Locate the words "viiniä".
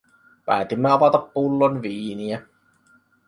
1.81-2.41